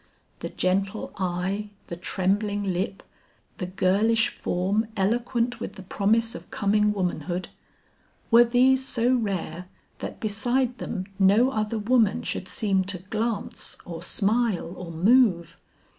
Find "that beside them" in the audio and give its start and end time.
9.99-11.05